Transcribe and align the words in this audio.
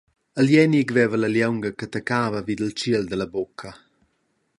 Il 0.43 0.47
Jenik 0.53 0.93
veva 0.95 1.19
la 1.19 1.29
lieunga 1.33 1.69
che 1.77 1.87
taccava 1.93 2.39
vid 2.47 2.59
il 2.65 2.73
tschiel 2.75 3.05
dalla 3.07 3.31
bucca. 3.35 3.69